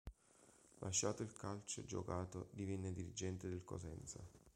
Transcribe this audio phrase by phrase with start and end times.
[0.79, 4.17] Lasciato il calcio giocato divenne dirigente del Cosenza.